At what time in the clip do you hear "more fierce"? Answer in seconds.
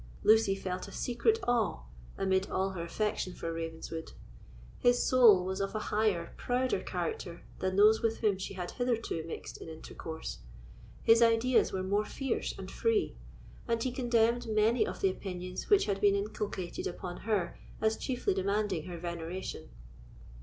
11.83-12.57